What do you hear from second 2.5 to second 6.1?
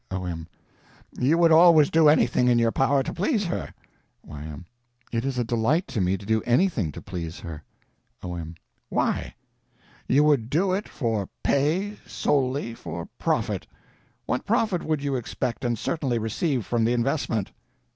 your power to please her? Y.M. It is a delight to